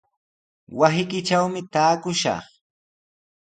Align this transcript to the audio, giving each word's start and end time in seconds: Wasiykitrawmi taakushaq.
Wasiykitrawmi 0.79 1.61
taakushaq. 1.73 2.43